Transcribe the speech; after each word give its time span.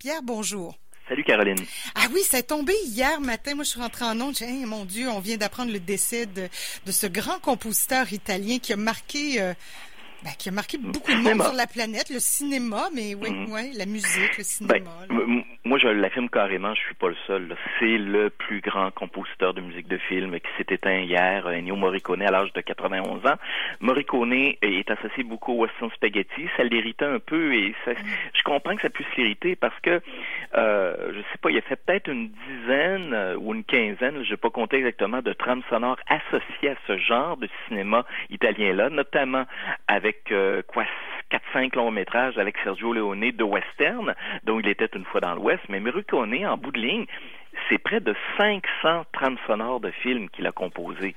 Pierre, 0.00 0.22
bonjour. 0.22 0.78
Salut 1.10 1.24
Caroline. 1.24 1.58
Ah 1.94 2.06
oui, 2.14 2.22
ça 2.22 2.38
est 2.38 2.44
tombé 2.44 2.72
hier 2.86 3.20
matin. 3.20 3.54
Moi, 3.54 3.64
je 3.64 3.68
suis 3.68 3.80
rentrée 3.80 4.06
en 4.06 4.18
onde. 4.18 4.34
J'ai 4.34 4.46
mon 4.64 4.86
Dieu, 4.86 5.10
on 5.10 5.20
vient 5.20 5.36
d'apprendre 5.36 5.70
le 5.70 5.78
décès 5.78 6.24
de, 6.24 6.48
de, 6.86 6.90
ce 6.92 7.06
grand 7.06 7.38
compositeur 7.38 8.10
italien 8.10 8.58
qui 8.58 8.72
a 8.72 8.76
marqué 8.76 9.42
euh, 9.42 9.52
ben, 10.24 10.30
qui 10.38 10.48
a 10.48 10.52
marqué 10.52 10.78
beaucoup 10.78 11.12
de 11.12 11.22
monde 11.22 11.42
sur 11.42 11.54
la 11.54 11.66
planète, 11.66 12.10
le 12.10 12.20
cinéma, 12.20 12.88
mais 12.94 13.14
oui, 13.14 13.30
mm 13.30 13.50
ouais, 13.52 13.70
la 13.76 13.86
musique, 13.86 14.36
le 14.38 14.44
cinéma. 14.44 14.74
Ben, 15.08 15.42
moi, 15.64 15.78
je 15.78 15.88
l'affirme 15.88 16.28
carrément, 16.28 16.74
je 16.74 16.80
suis 16.80 16.94
pas 16.94 17.08
le 17.08 17.16
seul. 17.26 17.56
C'est 17.78 17.98
le 17.98 18.30
plus 18.30 18.60
grand 18.60 18.90
compositeur 18.90 19.54
de 19.54 19.60
musique 19.60 19.88
de 19.88 19.98
film 19.98 20.38
qui 20.40 20.48
s'est 20.56 20.74
éteint 20.74 21.00
hier, 21.00 21.46
Ennio 21.46 21.76
Morricone, 21.76 22.22
à 22.22 22.30
l'âge 22.30 22.52
de 22.52 22.60
91 22.60 23.26
ans. 23.26 23.36
Morricone 23.80 24.32
est 24.32 24.90
associé 24.90 25.22
beaucoup 25.22 25.52
au 25.52 25.62
western 25.62 25.90
spaghetti. 25.92 26.48
Ça 26.56 26.64
l'irritait 26.64 27.04
un 27.04 27.18
peu 27.18 27.54
et 27.54 27.74
ça, 27.84 27.92
mm. 27.92 27.96
je 28.34 28.42
comprends 28.42 28.74
que 28.74 28.82
ça 28.82 28.90
puisse 28.90 29.06
l'irriter 29.16 29.56
parce 29.56 29.78
que, 29.80 30.00
euh, 30.54 31.12
je 31.14 31.20
sais 31.32 31.38
pas, 31.40 31.50
il 31.50 31.58
a 31.58 31.62
fait 31.62 31.76
peut-être 31.76 32.08
une 32.08 32.30
dizaine 32.30 33.14
euh, 33.14 33.36
ou 33.36 33.54
une 33.54 33.64
quinzaine, 33.64 34.24
je 34.24 34.30
vais 34.30 34.36
pas 34.36 34.50
compter 34.50 34.78
exactement, 34.78 35.22
de 35.22 35.32
trames 35.32 35.62
sonores 35.70 35.98
associées 36.08 36.70
à 36.70 36.76
ce 36.86 36.98
genre 36.98 37.36
de 37.36 37.48
cinéma 37.68 38.04
italien-là, 38.30 38.90
notamment 38.90 39.44
avec 39.86 40.09
avec 40.10 40.32
euh, 40.32 40.62
quoi 40.66 40.84
4-5 41.54 41.76
longs 41.76 41.92
métrages 41.92 42.36
avec 42.36 42.56
Sergio 42.64 42.92
Leone 42.92 43.30
de 43.30 43.44
western, 43.44 44.14
dont 44.44 44.58
il 44.58 44.68
était 44.68 44.88
une 44.94 45.04
fois 45.04 45.20
dans 45.20 45.34
l'Ouest, 45.34 45.62
mais 45.68 45.78
Morricone, 45.78 46.44
en 46.44 46.56
bout 46.56 46.72
de 46.72 46.80
ligne, 46.80 47.06
c'est 47.68 47.78
près 47.78 48.00
de 48.00 48.14
500 48.36 49.04
trames 49.12 49.36
sonores 49.46 49.80
de 49.80 49.90
films 49.90 50.28
qu'il 50.30 50.46
a 50.46 50.52
composés. 50.52 51.14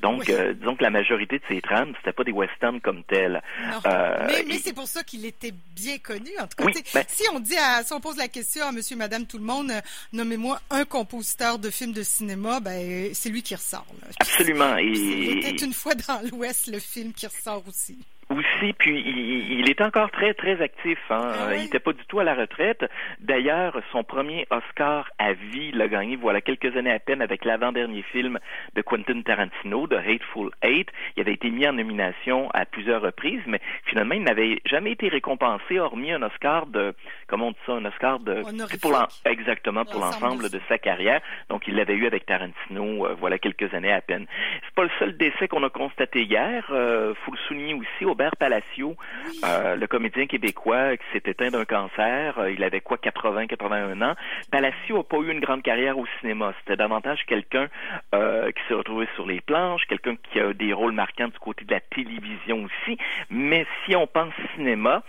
Donc, 0.00 0.28
euh, 0.28 0.52
disons 0.52 0.76
que 0.76 0.82
la 0.82 0.90
majorité 0.90 1.38
de 1.38 1.44
ces 1.48 1.60
trames, 1.60 1.94
c'était 1.98 2.12
pas 2.12 2.22
des 2.22 2.32
westerns 2.32 2.80
comme 2.80 3.02
tels. 3.04 3.42
Euh, 3.86 4.26
mais, 4.46 4.58
c'est 4.58 4.74
pour 4.74 4.86
ça 4.86 5.02
qu'il 5.02 5.24
était 5.24 5.52
bien 5.74 5.98
connu. 5.98 6.30
En 6.38 6.46
tout 6.46 6.64
cas, 6.64 6.80
ben 6.94 7.04
si 7.08 7.24
on 7.32 7.40
dit, 7.40 7.56
à, 7.56 7.82
si 7.82 7.92
on 7.92 8.00
pose 8.00 8.18
la 8.18 8.28
question 8.28 8.64
à 8.66 8.72
Monsieur, 8.72 8.96
Madame, 8.96 9.26
tout 9.26 9.38
le 9.38 9.44
monde, 9.44 9.70
euh, 9.70 9.80
nommez-moi 10.12 10.60
un 10.70 10.84
compositeur 10.84 11.58
de 11.58 11.70
films 11.70 11.92
de 11.92 12.02
cinéma, 12.02 12.60
ben 12.60 13.10
c'est 13.14 13.30
lui 13.30 13.42
qui 13.42 13.54
ressort. 13.54 13.86
Absolument. 14.20 14.76
Il 14.76 15.38
était 15.38 15.64
une 15.64 15.72
fois 15.72 15.94
dans 15.94 16.20
l'Ouest 16.30 16.66
le 16.68 16.78
film 16.78 17.12
qui 17.12 17.26
ressort 17.26 17.62
aussi. 17.66 17.98
Aussi, 18.28 18.72
puis 18.76 19.04
il, 19.06 19.60
il, 19.60 19.70
est 19.70 19.80
encore 19.80 20.10
très 20.10 20.34
très 20.34 20.60
actif. 20.60 20.98
Hein? 21.10 21.30
Ah 21.32 21.54
il 21.54 21.62
n'était 21.62 21.78
pas 21.78 21.92
du 21.92 22.04
tout 22.06 22.18
à 22.18 22.24
la 22.24 22.34
retraite. 22.34 22.84
D'ailleurs, 23.20 23.80
son 23.92 24.02
premier 24.02 24.48
Oscar 24.50 25.08
à 25.18 25.32
vie 25.32 25.70
l'a 25.70 25.86
gagné 25.86 26.16
voilà 26.16 26.40
quelques 26.40 26.76
années 26.76 26.92
à 26.92 26.98
peine 26.98 27.22
avec 27.22 27.44
l'avant-dernier 27.44 28.02
film 28.02 28.40
de 28.74 28.82
Quentin 28.82 29.22
Tarantino, 29.22 29.86
de 29.86 29.96
Hateful 29.96 30.50
Eight. 30.62 30.88
Il 31.16 31.20
avait 31.20 31.34
été 31.34 31.50
mis 31.50 31.68
en 31.68 31.74
nomination 31.74 32.50
à 32.52 32.64
plusieurs 32.64 33.00
reprises, 33.00 33.42
mais 33.46 33.60
finalement 33.84 34.14
il 34.14 34.24
n'avait 34.24 34.60
jamais 34.64 34.90
été 34.92 35.08
récompensé, 35.08 35.78
hormis 35.78 36.10
un 36.10 36.22
Oscar 36.22 36.66
de, 36.66 36.94
comment 37.28 37.48
on 37.48 37.52
dit 37.52 37.58
ça, 37.64 37.74
un 37.74 37.84
Oscar 37.84 38.18
de, 38.18 38.42
pour 38.80 39.06
exactement 39.24 39.84
pour 39.84 40.00
l'ensemble 40.00 40.50
de 40.50 40.60
sa 40.68 40.78
carrière. 40.78 41.20
Donc 41.48 41.68
il 41.68 41.76
l'avait 41.76 41.94
eu 41.94 42.06
avec 42.06 42.26
Tarantino, 42.26 43.06
euh, 43.06 43.14
voilà 43.20 43.38
quelques 43.38 43.72
années 43.72 43.92
à 43.92 44.00
peine. 44.00 44.26
C'est 44.64 44.74
pas 44.74 44.82
le 44.82 44.90
seul 44.98 45.16
décès 45.16 45.46
qu'on 45.46 45.62
a 45.62 45.70
constaté 45.70 46.24
hier. 46.24 46.66
Euh, 46.70 47.14
faut 47.24 47.30
le 47.30 47.38
souligner 47.46 47.74
aussi. 47.74 48.04
Au 48.04 48.15
Robert 48.16 48.36
Palacio, 48.38 48.96
euh, 49.44 49.76
le 49.76 49.86
comédien 49.86 50.26
québécois 50.26 50.96
qui 50.96 51.04
s'est 51.12 51.30
éteint 51.30 51.50
d'un 51.50 51.66
cancer. 51.66 52.38
Euh, 52.38 52.50
il 52.50 52.64
avait 52.64 52.80
quoi, 52.80 52.96
80, 52.96 53.46
81 53.46 54.00
ans. 54.00 54.14
Palacio 54.50 54.96
n'a 54.96 55.02
pas 55.02 55.18
eu 55.18 55.30
une 55.30 55.40
grande 55.40 55.62
carrière 55.62 55.98
au 55.98 56.06
cinéma. 56.18 56.54
C'était 56.60 56.78
davantage 56.78 57.26
quelqu'un 57.26 57.68
euh, 58.14 58.50
qui 58.52 58.62
s'est 58.66 58.74
retrouvé 58.74 59.06
sur 59.16 59.26
les 59.26 59.42
planches, 59.42 59.82
quelqu'un 59.86 60.16
qui 60.32 60.40
a 60.40 60.54
des 60.54 60.72
rôles 60.72 60.94
marquants 60.94 61.28
du 61.28 61.38
côté 61.38 61.66
de 61.66 61.74
la 61.74 61.80
télévision 61.80 62.64
aussi. 62.64 62.96
Mais 63.28 63.66
si 63.84 63.94
on 63.94 64.06
pense 64.06 64.32
cinéma, 64.54 65.02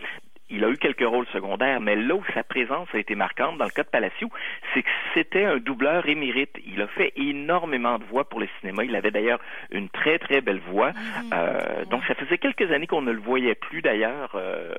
il 0.50 0.64
a 0.64 0.70
eu 0.70 0.78
quelques 0.78 1.06
rôles 1.06 1.28
secondaires, 1.28 1.82
mais 1.82 1.96
là 1.96 2.16
où 2.16 2.24
sa 2.34 2.44
présence 2.44 2.88
a 2.94 2.98
été 2.98 3.16
marquante 3.16 3.58
dans 3.58 3.66
le 3.66 3.72
cas 3.72 3.84
de 3.84 3.90
Palacio, 3.90 4.30
c'est 4.74 4.82
que 4.82 4.90
c'était 5.14 5.46
un 5.46 5.58
doubleur 5.58 6.08
émérite. 6.08 6.56
Il 6.66 6.82
a 6.82 6.88
fait 6.88 7.12
énormément 7.16 8.00
de 8.00 8.06
voix 8.06 8.24
pour 8.30 8.40
le 8.40 8.48
cinéma. 8.60 8.84
Il 8.84 8.96
avait 8.96 9.12
d'ailleurs 9.12 9.40
une 9.72 9.90
très 9.90 10.20
très 10.20 10.42
belle 10.42 10.62
voix. 10.72 10.92
Mm-hmm. 10.92 11.34
Euh, 11.34 11.86
donc 11.86 12.04
ça 12.06 12.16
faisait 12.16 12.38
quelques 12.38 12.72
années 12.72 12.88
qu'on 12.88 13.02
ne 13.02 13.12
le 13.12 13.20
voyait 13.20 13.56
plus 13.56 13.82
d'ailleurs 13.82 14.32
euh, 14.36 14.74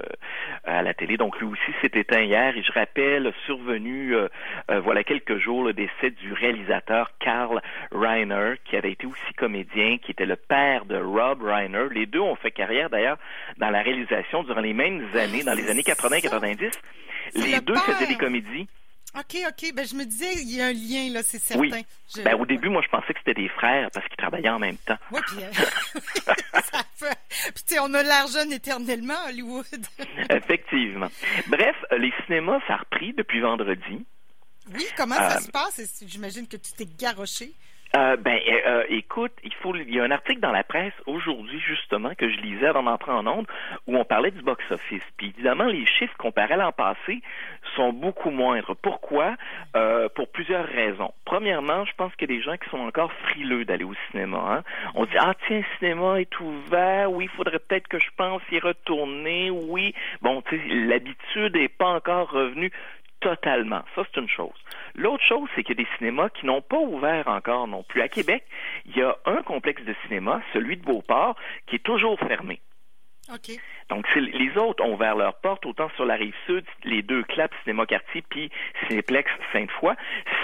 à 0.65 0.83
la 0.83 0.95
télé. 0.95 1.17
Donc 1.17 1.39
lui 1.39 1.47
aussi 1.47 1.73
s'est 1.83 1.99
éteint 1.99 2.23
hier. 2.23 2.57
Et 2.57 2.63
je 2.63 2.73
rappelle, 2.73 3.33
survenu 3.45 4.15
euh, 4.15 4.29
voilà 4.83 5.05
quelques 5.05 5.39
jours 5.39 5.65
le 5.65 5.73
décès 5.73 6.11
du 6.11 6.33
réalisateur 6.33 7.11
Karl 7.21 7.61
Reiner, 7.93 8.55
qui 8.65 8.77
avait 8.77 8.93
été 8.93 9.07
aussi 9.07 9.35
comédien, 9.37 9.99
qui 9.99 10.13
était 10.13 10.27
le 10.27 10.37
père 10.37 10.87
de 10.87 10.97
Rob 10.97 11.43
Reiner. 11.43 11.89
Les 11.93 12.07
deux 12.07 12.21
ont 12.21 12.37
fait 12.37 12.51
carrière 12.51 12.89
d'ailleurs 12.89 13.19
dans 13.59 13.71
la 13.71 13.83
réalisation 13.83 14.43
durant 14.45 14.61
les 14.61 14.73
mêmes 14.73 15.05
années. 15.15 15.43
Dans 15.45 15.58
les 15.61 15.71
années 15.71 15.83
80-90, 15.83 16.73
les 17.35 17.61
deux 17.61 17.77
faisaient 17.77 18.07
des 18.07 18.17
comédies. 18.17 18.69
OK, 19.17 19.37
OK. 19.49 19.73
Ben, 19.75 19.87
je 19.87 19.95
me 19.95 20.05
disais, 20.05 20.35
il 20.35 20.55
y 20.55 20.61
a 20.61 20.67
un 20.67 20.73
lien, 20.73 21.13
là, 21.13 21.23
c'est 21.23 21.39
certain. 21.39 21.61
Oui. 21.63 21.87
Ben, 22.23 22.35
au 22.35 22.45
début, 22.45 22.69
moi, 22.69 22.83
je 22.85 22.89
pensais 22.89 23.13
que 23.15 23.19
c'était 23.25 23.41
des 23.41 23.49
frères 23.49 23.91
parce 23.93 24.07
qu'ils 24.07 24.17
travaillaient 24.17 24.51
en 24.51 24.59
même 24.59 24.77
temps. 24.77 24.99
Oui, 25.11 25.21
puis, 25.27 25.43
euh, 25.43 25.51
ça 26.73 26.83
fait... 26.95 27.19
puis 27.55 27.65
tu 27.67 27.75
sais, 27.75 27.79
on 27.81 27.93
a 27.95 28.03
l'argent 28.03 28.49
éternellement 28.51 29.15
à 29.25 29.29
Hollywood. 29.31 29.87
Effectivement. 30.31 31.09
Bref, 31.47 31.77
les 31.97 32.13
cinémas, 32.27 32.61
ça 32.67 32.75
a 32.75 32.77
repris 32.79 33.15
depuis 33.15 33.41
vendredi. 33.41 34.07
Oui, 34.75 34.87
comment 34.97 35.15
ça 35.15 35.39
euh, 35.39 35.41
se 35.41 35.51
passe? 35.51 36.05
J'imagine 36.07 36.47
que 36.47 36.59
tu 36.59 36.73
t'es 36.73 36.87
garoché? 36.99 37.53
Euh, 37.97 38.17
ben, 38.17 38.39
euh, 38.47 38.61
euh, 38.67 38.85
écoute, 38.91 39.33
il 39.43 39.55
faut, 39.55 39.75
il 39.75 39.95
y 39.95 39.99
a 39.99 40.05
un 40.05 40.11
article 40.11 40.41
dans 40.41 40.53
la 40.53 40.63
presse 40.63 40.93
aujourd'hui 41.07 41.59
justement 41.61 42.15
que 42.15 42.29
je 42.29 42.37
lisais 42.41 42.67
avant 42.67 42.83
d'entrer 42.83 43.13
en 43.13 43.27
onde 43.27 43.47
où 43.87 43.97
on 43.97 44.05
parlait 44.05 44.31
du 44.31 44.43
box-office. 44.43 45.03
Puis 45.17 45.29
évidemment, 45.29 45.65
les 45.65 45.87
chiffres 45.87 46.17
comparés 46.19 46.55
à 46.55 46.57
l'an 46.59 46.73
passé 46.73 47.23
sont 47.77 47.95
beaucoup 47.95 48.31
moindres. 48.31 48.77
Pourquoi? 48.77 49.37
Euh, 49.75 50.09
Pour 50.15 50.29
plusieurs 50.29 50.67
raisons. 50.67 51.13
Premièrement, 51.25 51.87
je 51.87 51.93
pense 51.97 52.15
qu'il 52.17 52.31
y 52.31 52.35
a 52.35 52.37
des 52.37 52.43
gens 52.43 52.57
qui 52.59 52.69
sont 52.69 52.79
encore 52.79 53.13
frileux 53.25 53.65
d'aller 53.65 53.85
au 53.85 53.95
cinéma. 54.11 54.39
Hein. 54.39 54.63
On 54.95 55.07
dit 55.07 55.17
ah 55.19 55.33
tiens, 55.47 55.59
le 55.59 55.79
cinéma 55.79 56.21
est 56.21 56.41
ouvert. 56.41 57.11
Oui, 57.11 57.25
il 57.25 57.37
faudrait 57.37 57.59
peut-être 57.59 57.89
que 57.89 57.99
je 57.99 58.11
pense 58.17 58.43
y 58.53 58.59
retourner. 58.59 59.51
Oui, 59.51 59.95
bon, 60.21 60.43
tu 60.43 60.59
sais, 60.59 60.75
l'habitude 60.75 61.57
n'est 61.57 61.69
pas 61.69 61.89
encore 61.89 62.31
revenue 62.31 62.71
totalement. 63.21 63.83
Ça, 63.95 64.03
c'est 64.05 64.21
une 64.21 64.29
chose. 64.29 64.55
L'autre 64.95 65.25
chose, 65.25 65.49
c'est 65.55 65.63
qu'il 65.63 65.79
y 65.79 65.81
a 65.81 65.85
des 65.85 65.91
cinémas 65.99 66.29
qui 66.31 66.47
n'ont 66.47 66.63
pas 66.63 66.79
ouvert 66.79 67.29
encore 67.29 67.69
non 67.69 67.83
plus. 67.83 68.01
À 68.03 68.09
Québec, 68.09 68.45
il 68.87 68.97
y 68.97 69.03
a 69.03 69.17
un 69.27 69.43
complexe 69.43 69.83
de 69.85 69.95
cinéma, 70.07 70.41
celui 70.53 70.77
de 70.77 70.85
Beauport, 70.85 71.37
qui 71.67 71.77
est 71.77 71.85
toujours 71.85 72.19
fermé. 72.19 72.61
Okay. 73.35 73.61
Donc, 73.91 74.07
les 74.17 74.57
autres 74.57 74.83
ont 74.83 74.95
ouvert 74.95 75.15
leurs 75.15 75.35
portes, 75.35 75.67
autant 75.67 75.91
sur 75.97 76.07
la 76.07 76.15
rive 76.15 76.35
sud, 76.47 76.65
les 76.85 77.03
deux 77.03 77.23
clubs, 77.25 77.51
Cinéma 77.63 77.85
Quartier, 77.85 78.23
puis 78.23 78.51
Cinéplex 78.87 79.31
Sainte-Foy. 79.53 79.95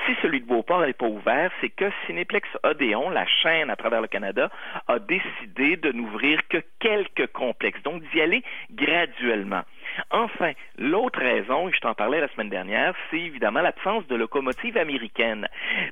Si 0.04 0.14
celui 0.20 0.40
de 0.40 0.46
Beauport 0.46 0.80
n'est 0.80 0.92
pas 0.92 1.06
ouvert, 1.06 1.50
c'est 1.60 1.70
que 1.70 1.90
Cinéplex 2.06 2.46
Odéon, 2.62 3.08
la 3.08 3.26
chaîne 3.26 3.70
à 3.70 3.76
travers 3.76 4.02
le 4.02 4.08
Canada, 4.08 4.50
a 4.86 4.98
décidé 4.98 5.76
de 5.76 5.92
n'ouvrir 5.92 6.46
que 6.48 6.58
quelques 6.78 7.26
complexes, 7.32 7.82
donc 7.82 8.02
d'y 8.10 8.20
aller 8.20 8.42
graduellement. 8.70 9.62
Enfin, 10.10 10.52
l'autre 10.78 11.20
raison, 11.20 11.68
et 11.68 11.72
je 11.72 11.80
t'en 11.80 11.94
parlais 11.94 12.20
la 12.20 12.28
semaine 12.28 12.48
dernière, 12.48 12.94
c'est 13.10 13.20
évidemment 13.20 13.60
l'absence 13.60 14.06
de 14.06 14.16
locomotive 14.16 14.76
américaine, 14.76 15.48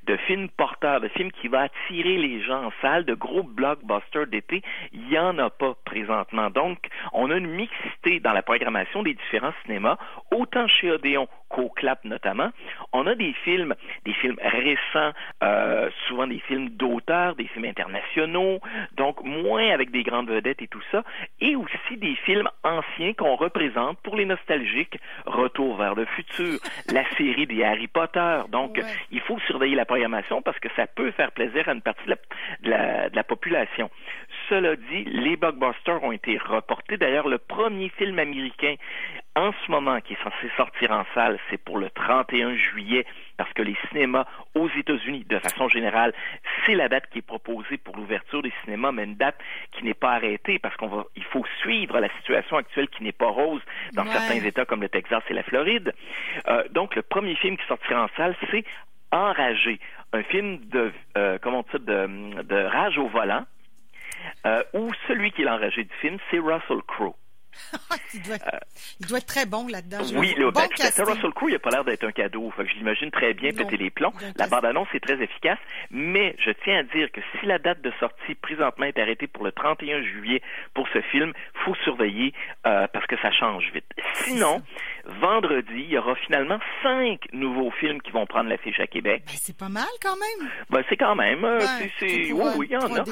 de 0.07 0.17
films 0.17 0.49
porteurs, 0.49 1.01
de 1.01 1.09
films 1.09 1.33
qui 1.33 1.49
va 1.49 1.63
attirer 1.63 2.17
les 2.17 2.43
gens 2.43 2.67
en 2.67 2.73
salle, 2.81 3.05
de 3.05 3.15
gros 3.15 3.43
blockbusters 3.43 4.27
d'été. 4.27 4.63
Il 4.93 5.07
n'y 5.07 5.19
en 5.19 5.39
a 5.39 5.51
pas 5.51 5.75
présentement. 5.85 6.51
Donc, 6.51 6.79
on 7.13 7.31
a 7.31 7.37
une 7.37 7.49
mixité 7.49 8.21
dans 8.21 8.33
la 8.33 8.43
programmation 8.43 9.03
des 9.03 9.15
différents 9.15 9.55
cinémas, 9.65 9.99
autant 10.31 10.67
chez 10.69 10.91
Odéon 10.91 11.29
qu'au 11.53 11.69
Clap 11.69 12.05
notamment. 12.05 12.51
On 12.93 13.07
a 13.07 13.15
des 13.15 13.33
films, 13.45 13.75
des 14.05 14.15
films 14.15 14.39
récents, 14.43 15.13
euh, 15.43 15.91
souvent 16.09 16.27
des 16.27 16.41
films 16.41 16.71
d'auteurs, 16.71 17.37
des 17.37 17.47
films 17.47 17.67
internationaux, 17.67 18.59
donc 18.97 19.23
moins 19.23 19.69
avec 19.71 19.91
des 19.91 20.03
grandes 20.03 20.31
vedettes 20.31 20.63
et 20.63 20.69
tout 20.69 20.83
ça, 20.91 21.05
et 21.41 21.55
aussi 21.55 21.97
des 21.97 22.17
films 22.25 22.49
anciens 22.65 23.13
qu'on 23.13 23.37
représente 23.37 23.99
pour 24.01 24.17
les 24.17 24.25
nostalgiques, 24.25 24.99
Retour 25.27 25.77
vers 25.77 25.95
le 25.95 26.05
futur, 26.07 26.59
la 26.93 27.05
série 27.17 27.47
des 27.47 27.63
Harry 27.63 27.87
Potter. 27.87 28.41
Donc, 28.49 28.81
il 29.11 29.21
faut 29.21 29.39
surveiller 29.41 29.77
la 29.77 29.85
programmation 29.85 30.43
parce 30.43 30.59
que 30.59 30.69
ça 30.75 30.87
peut 30.87 31.11
faire 31.13 31.33
plaisir 31.33 31.69
à 31.69 31.73
une 31.73 31.83
partie 31.83 32.05
de 32.07 32.17
la, 32.65 33.09
de 33.11 33.17
la 33.17 33.25
population. 33.25 33.91
Cela 34.53 34.77
dit, 34.77 35.05
les 35.05 35.37
blockbusters 35.37 36.05
ont 36.05 36.13
été 36.13 36.37
reportés. 36.37 36.99
D'ailleurs, 36.99 37.27
le 37.27 37.39
premier 37.39 37.89
film 37.89 38.19
américain 38.19 38.75
en 39.35 39.51
ce 39.65 39.71
moment 39.71 39.99
qui 40.03 40.13
est 40.13 40.23
censé 40.23 40.51
sortir 40.59 40.91
en 40.91 41.07
salle, 41.15 41.39
c'est 41.49 41.57
pour 41.57 41.79
le 41.79 41.89
31 41.89 42.55
juillet, 42.57 43.07
parce 43.39 43.51
que 43.55 43.63
les 43.63 43.75
cinémas 43.89 44.27
aux 44.55 44.69
États-Unis, 44.69 45.25
de 45.27 45.39
façon 45.39 45.71
générale, 45.71 46.13
c'est 46.67 46.75
la 46.75 46.91
date 46.91 47.05
qui 47.11 47.21
est 47.21 47.27
proposée 47.27 47.79
pour 47.79 47.97
l'ouverture 47.97 48.43
des 48.43 48.53
cinémas, 48.63 48.93
mais 48.93 49.05
une 49.05 49.15
date 49.15 49.39
qui 49.71 49.87
n'est 49.87 49.95
pas 49.95 50.13
arrêtée, 50.13 50.59
parce 50.59 50.77
qu'on 50.77 50.89
va, 50.89 51.05
il 51.17 51.25
faut 51.25 51.47
suivre 51.63 51.99
la 51.99 52.11
situation 52.19 52.59
actuelle 52.59 52.89
qui 52.89 53.05
n'est 53.05 53.13
pas 53.13 53.31
rose 53.31 53.63
dans 53.95 54.05
certains 54.05 54.45
États 54.45 54.67
comme 54.67 54.83
le 54.83 54.91
Texas 54.91 55.23
et 55.31 55.33
la 55.33 55.45
Floride. 55.45 55.95
Euh, 56.49 56.65
donc, 56.73 56.95
le 56.95 57.01
premier 57.01 57.37
film 57.37 57.57
qui 57.57 57.67
sortira 57.69 58.05
en 58.05 58.09
salle, 58.19 58.37
c'est 58.51 58.67
Enragé, 59.13 59.79
un 60.13 60.23
film 60.23 60.59
de, 60.71 60.93
euh, 61.17 61.39
comment 61.41 61.65
on 61.75 61.79
dit 61.79 61.85
de, 61.85 62.43
de 62.43 62.65
rage 62.65 62.99
au 62.99 63.09
volant, 63.09 63.45
euh, 64.47 64.63
où 64.75 64.91
celui 65.09 65.33
qui 65.33 65.43
est 65.43 65.45
l'enragé 65.45 65.85
du 65.85 65.95
film, 66.01 66.19
c'est 66.31 66.39
Russell 66.39 66.83
Crowe. 66.87 67.15
il, 68.15 68.23
doit, 68.23 68.37
il, 69.01 69.07
doit, 69.07 69.19
être 69.19 69.27
très 69.27 69.47
bon 69.47 69.67
là-dedans. 69.69 69.99
Oui, 70.17 70.35
le, 70.37 70.51
bon 70.51 70.61
ben, 70.61 71.05
Russell 71.05 71.33
Crowe, 71.35 71.51
il 71.51 71.53
n'a 71.53 71.59
pas 71.59 71.71
l'air 71.71 71.85
d'être 71.85 72.05
un 72.05 72.13
cadeau. 72.13 72.51
Fait 72.57 72.65
que 72.65 72.71
je 72.71 72.77
l'imagine 72.77 73.11
très 73.11 73.35
bien 73.35 73.53
péter 73.53 73.77
les 73.77 73.91
plombs. 73.91 74.13
La 74.37 74.47
bande-annonce 74.47 74.89
est 74.95 75.01
très 75.01 75.23
efficace, 75.23 75.59
mais 75.91 76.35
je 76.39 76.51
tiens 76.65 76.79
à 76.79 76.83
dire 76.83 77.11
que 77.13 77.21
si 77.39 77.47
la 77.47 77.59
date 77.59 77.81
de 77.83 77.93
sortie 78.01 78.35
présentement 78.37 78.87
est 78.87 78.99
arrêtée 78.99 79.27
pour 79.27 79.45
le 79.45 79.53
31 79.53 80.03
juillet 80.03 80.43
pour 80.75 80.89
ce 80.93 81.01
film, 81.03 81.33
faut 81.65 81.75
surveiller 81.85 82.33
euh, 82.67 82.87
parce 82.93 83.07
que 83.07 83.17
ça 83.21 83.31
change 83.33 83.71
vite. 83.73 83.85
Sinon, 84.25 84.63
vendredi, 85.07 85.75
il 85.75 85.91
y 85.91 85.99
aura 85.99 86.15
finalement 86.17 86.59
cinq 86.83 87.21
nouveaux 87.33 87.71
films 87.73 88.01
qui 88.03 88.11
vont 88.11 88.27
prendre 88.27 88.49
l'affiche 88.49 88.79
à 88.81 88.87
Québec. 88.87 89.23
Ben, 89.27 89.33
c'est 89.35 89.57
pas 89.57 89.69
mal 89.69 89.89
quand 90.03 90.17
même. 90.17 90.51
Ben, 90.71 90.83
c'est 90.89 90.97
quand 90.97 91.15
même. 91.15 91.45
Euh, 91.45 91.61
c'est, 91.99 92.33
oui, 92.33 92.45
oui, 92.57 92.67
il 92.71 92.73
y 92.73 92.77
en 92.77 92.95
a. 92.95 93.05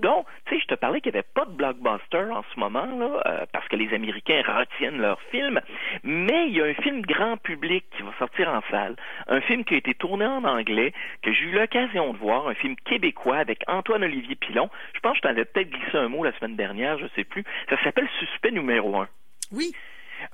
Donc, 0.00 0.26
tu 0.46 0.54
sais, 0.54 0.60
je 0.60 0.66
te 0.66 0.74
parlais 0.74 1.00
qu'il 1.00 1.12
n'y 1.12 1.18
avait 1.18 1.28
pas 1.34 1.44
de 1.44 1.52
blockbuster 1.52 2.30
en 2.30 2.44
ce 2.54 2.60
moment, 2.60 2.86
là, 2.86 3.22
euh, 3.26 3.46
parce 3.52 3.66
que 3.68 3.76
les 3.76 3.92
Américains 3.94 4.42
retiennent 4.46 4.98
leurs 4.98 5.20
films, 5.30 5.60
mais 6.04 6.48
il 6.48 6.56
y 6.56 6.62
a 6.62 6.66
un 6.66 6.74
film 6.74 7.02
grand 7.02 7.36
public 7.36 7.84
qui 7.96 8.02
va 8.02 8.12
sortir 8.18 8.48
en 8.48 8.62
salle, 8.70 8.96
un 9.28 9.40
film 9.40 9.64
qui 9.64 9.74
a 9.74 9.78
été 9.78 9.94
tourné 9.94 10.26
en 10.26 10.44
anglais, 10.44 10.92
que 11.22 11.32
j'ai 11.32 11.44
eu 11.44 11.52
l'occasion 11.52 12.12
de 12.12 12.18
voir, 12.18 12.48
un 12.48 12.54
film 12.54 12.76
québécois 12.76 13.38
avec 13.38 13.62
Antoine-Olivier 13.66 14.36
Pilon. 14.36 14.70
Je 14.94 15.00
pense 15.00 15.12
que 15.12 15.18
je 15.18 15.22
t'en 15.22 15.28
avais 15.30 15.44
peut-être 15.44 15.70
glissé 15.70 15.96
un 15.96 16.08
mot 16.08 16.24
la 16.24 16.36
semaine 16.38 16.56
dernière, 16.56 16.98
je 16.98 17.06
sais 17.14 17.24
plus. 17.24 17.44
Ça 17.68 17.82
s'appelle 17.82 18.08
Suspect 18.18 18.52
numéro 18.52 18.96
un. 18.96 19.08
Oui. 19.52 19.72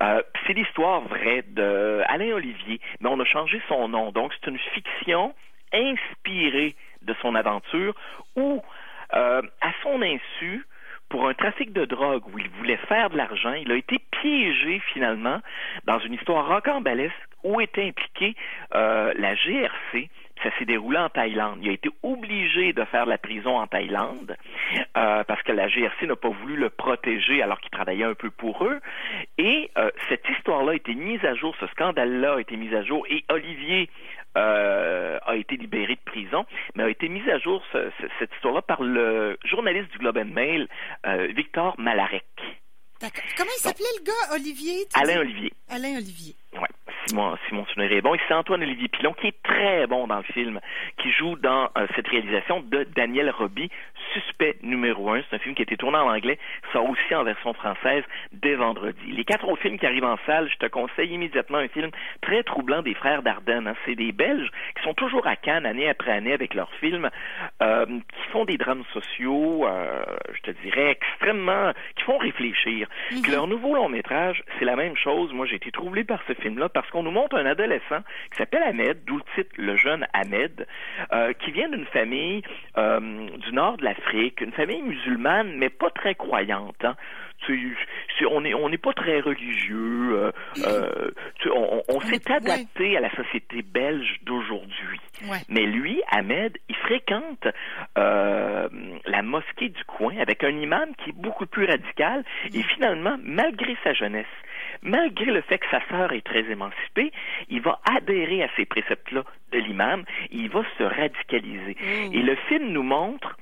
Euh, 0.00 0.22
c'est 0.46 0.52
l'histoire 0.52 1.02
vraie 1.02 1.42
de 1.48 2.02
Alain 2.06 2.32
Olivier, 2.32 2.80
mais 3.00 3.08
on 3.08 3.20
a 3.20 3.24
changé 3.24 3.60
son 3.68 3.88
nom. 3.88 4.12
Donc, 4.12 4.32
c'est 4.34 4.50
une 4.50 4.58
fiction 4.58 5.34
inspirée 5.72 6.74
de 7.02 7.14
son 7.22 7.34
aventure 7.34 7.94
où, 8.36 8.62
euh, 9.14 9.42
à 9.60 9.72
son 9.82 10.02
insu, 10.02 10.64
pour 11.08 11.28
un 11.28 11.34
trafic 11.34 11.72
de 11.72 11.84
drogue 11.84 12.24
où 12.32 12.38
il 12.38 12.48
voulait 12.50 12.78
faire 12.88 13.10
de 13.10 13.16
l'argent, 13.16 13.52
il 13.52 13.70
a 13.70 13.76
été 13.76 13.98
piégé 14.10 14.80
finalement 14.92 15.40
dans 15.84 16.00
une 16.00 16.14
histoire 16.14 16.48
rocambolesque 16.48 17.14
où 17.44 17.60
était 17.60 17.84
impliquée 17.84 18.34
euh, 18.74 19.12
la 19.16 19.34
GRC, 19.36 20.08
ça 20.46 20.58
s'est 20.58 20.64
déroulé 20.64 20.98
en 20.98 21.08
Thaïlande. 21.08 21.58
Il 21.62 21.70
a 21.70 21.72
été 21.72 21.90
obligé 22.02 22.72
de 22.72 22.84
faire 22.84 23.06
la 23.06 23.18
prison 23.18 23.58
en 23.58 23.66
Thaïlande 23.66 24.36
euh, 24.96 25.24
parce 25.24 25.42
que 25.42 25.52
la 25.52 25.68
GRC 25.68 26.06
n'a 26.06 26.16
pas 26.16 26.28
voulu 26.28 26.56
le 26.56 26.70
protéger 26.70 27.42
alors 27.42 27.60
qu'il 27.60 27.70
travaillait 27.70 28.04
un 28.04 28.14
peu 28.14 28.30
pour 28.30 28.64
eux. 28.64 28.80
Et 29.38 29.70
euh, 29.76 29.90
cette 30.08 30.24
histoire-là 30.36 30.72
a 30.72 30.74
été 30.76 30.94
mise 30.94 31.24
à 31.24 31.34
jour, 31.34 31.54
ce 31.58 31.66
scandale-là 31.68 32.34
a 32.34 32.40
été 32.40 32.56
mis 32.56 32.72
à 32.74 32.82
jour 32.84 33.04
et 33.08 33.24
Olivier 33.28 33.90
euh, 34.36 35.18
a 35.26 35.34
été 35.34 35.56
libéré 35.56 35.94
de 35.94 36.10
prison, 36.10 36.44
mais 36.74 36.84
a 36.84 36.90
été 36.90 37.08
mise 37.08 37.28
à 37.28 37.38
jour 37.38 37.64
cette 38.18 38.32
histoire-là 38.34 38.62
par 38.62 38.82
le 38.82 39.38
journaliste 39.44 39.90
du 39.92 39.98
Globe 39.98 40.18
and 40.18 40.32
Mail, 40.32 40.68
Victor 41.34 41.74
Malarek. 41.78 42.24
Comment 43.36 43.50
il 43.58 43.60
s'appelait 43.60 43.84
le 43.98 44.04
gars, 44.04 44.34
Olivier? 44.34 44.86
Alain 44.94 45.20
Olivier. 45.20 45.52
Alain 45.68 45.96
Olivier. 45.96 46.34
Ouais 47.06 47.12
si 47.12 47.14
mon, 47.14 47.36
si 47.48 47.54
mon 47.54 47.64
souvenir 47.66 47.92
est 47.92 48.00
bon. 48.00 48.14
Et 48.14 48.20
c'est 48.26 48.34
Antoine-Olivier 48.34 48.88
Pilon 48.88 49.12
qui 49.12 49.28
est 49.28 49.42
très 49.42 49.86
bon 49.86 50.06
dans 50.06 50.16
le 50.16 50.22
film, 50.22 50.60
qui 50.98 51.10
joue 51.12 51.36
dans 51.36 51.68
euh, 51.76 51.86
cette 51.94 52.08
réalisation 52.08 52.60
de 52.60 52.84
Daniel 52.94 53.30
Roby, 53.30 53.70
Suspect 54.12 54.56
numéro 54.62 55.10
un. 55.10 55.22
C'est 55.28 55.36
un 55.36 55.38
film 55.38 55.54
qui 55.54 55.62
a 55.62 55.64
été 55.64 55.76
tourné 55.76 55.98
en 55.98 56.10
anglais, 56.10 56.38
sort 56.72 56.88
aussi 56.88 57.14
en 57.14 57.24
version 57.24 57.52
française 57.54 58.04
dès 58.32 58.54
vendredi. 58.54 59.12
Les 59.12 59.24
quatre 59.24 59.48
autres 59.48 59.62
films 59.62 59.78
qui 59.78 59.86
arrivent 59.86 60.04
en 60.04 60.18
salle, 60.26 60.48
je 60.50 60.56
te 60.56 60.66
conseille 60.66 61.10
immédiatement 61.10 61.58
un 61.58 61.68
film 61.68 61.90
très 62.22 62.42
troublant 62.42 62.82
des 62.82 62.94
frères 62.94 63.22
Dardenne. 63.22 63.68
Hein. 63.68 63.74
C'est 63.84 63.94
des 63.94 64.12
Belges 64.12 64.50
qui 64.76 64.82
sont 64.82 64.94
toujours 64.94 65.26
à 65.26 65.36
Cannes 65.36 65.66
année 65.66 65.88
après 65.88 66.12
année 66.12 66.32
avec 66.32 66.54
leurs 66.54 66.72
films, 66.80 67.10
euh, 67.62 67.86
qui 67.86 68.30
font 68.32 68.44
des 68.44 68.56
drames 68.56 68.84
sociaux, 68.92 69.66
euh, 69.66 70.04
je 70.34 70.40
te 70.40 70.50
dirais, 70.62 70.90
extrêmement, 70.90 71.72
qui 71.96 72.02
font 72.04 72.18
réfléchir. 72.18 72.88
Mm 73.12 73.36
leur 73.36 73.46
nouveau 73.46 73.74
long 73.74 73.88
métrage, 73.88 74.42
c'est 74.58 74.64
la 74.64 74.76
même 74.76 74.96
chose. 74.96 75.32
Moi, 75.32 75.46
j'ai 75.46 75.56
été 75.56 75.70
troublé 75.70 76.04
par 76.04 76.20
ce 76.26 76.32
film-là 76.34 76.68
parce 76.68 76.88
qu'on 76.90 77.02
nous 77.02 77.10
montre 77.10 77.36
un 77.36 77.44
adolescent 77.44 78.00
qui 78.30 78.38
s'appelle 78.38 78.62
Ahmed, 78.62 79.04
d'où 79.04 79.16
le 79.16 79.22
titre 79.34 79.50
Le 79.58 79.76
jeune 79.76 80.06
Ahmed, 80.12 80.66
euh, 81.12 81.32
qui 81.34 81.50
vient 81.50 81.68
d'une 81.68 81.86
famille 81.86 82.42
euh, 82.78 83.28
du 83.36 83.52
nord 83.52 83.76
de 83.76 83.84
l'Afrique, 83.84 84.05
une 84.14 84.52
famille 84.52 84.82
musulmane, 84.82 85.56
mais 85.56 85.68
pas 85.68 85.90
très 85.90 86.14
croyante. 86.14 86.84
Hein. 86.84 86.96
on 88.30 88.40
n'est 88.40 88.54
on 88.54 88.68
n'est 88.68 88.78
pas 88.78 88.92
très 88.92 89.20
religieux. 89.20 90.32
Euh, 90.66 91.10
on, 91.46 91.82
on 91.88 92.00
s'est 92.00 92.30
adapté 92.30 92.96
à 92.96 93.00
la 93.00 93.14
société 93.14 93.62
belge 93.62 94.18
d'aujourd'hui. 94.22 95.00
Mais 95.48 95.62
lui, 95.62 96.02
Ahmed, 96.10 96.56
il 96.68 96.76
fréquente 96.76 97.46
la 97.96 99.22
mosquée 99.22 99.68
du 99.68 99.84
coin 99.84 100.16
avec 100.18 100.44
un 100.44 100.56
imam 100.56 100.90
qui 100.98 101.10
est 101.10 101.16
beaucoup 101.16 101.46
plus 101.46 101.66
radical. 101.66 102.24
Et 102.52 102.62
finalement, 102.62 103.16
malgré 103.22 103.76
sa 103.84 103.92
jeunesse, 103.92 104.26
malgré 104.82 105.26
le 105.26 105.40
fait 105.42 105.58
que 105.58 105.68
sa 105.70 105.80
sœur 105.88 106.12
est 106.12 106.24
très 106.24 106.44
émancipée, 106.50 107.12
il 107.48 107.60
va 107.60 107.80
adhérer 107.96 108.42
à 108.42 108.48
ces 108.56 108.64
préceptes-là 108.64 109.24
de 109.52 109.58
l'imam, 109.58 110.04
il 110.30 110.48
va 110.50 110.62
se 110.78 110.82
radicaliser. 110.82 111.76
Mm. 111.80 112.14
Et 112.14 112.22
le 112.22 112.36
film 112.48 112.68
nous 112.68 112.82
montre 112.82 113.36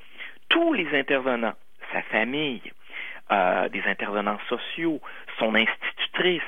tous 0.55 0.73
les 0.73 0.87
intervenants, 0.97 1.55
sa 1.93 2.01
famille, 2.03 2.62
euh, 3.33 3.69
des 3.71 3.83
intervenants 3.87 4.39
sociaux, 4.49 5.01
son 5.41 5.53
institutrice, 5.56 6.43